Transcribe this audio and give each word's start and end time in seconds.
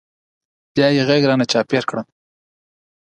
بيا 0.75 0.87
يې 0.95 1.01
غېږ 1.07 1.23
رانه 1.29 1.45
چاپېره 1.51 1.87
کړه. 1.89 2.01